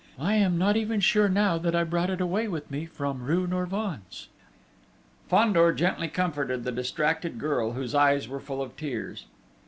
[0.17, 3.45] I am not even sure now that I brought it away with me from rue
[3.45, 4.29] Norvins!"
[5.29, 9.27] Fandor gently comforted the distracted girl whose eyes were full of tears.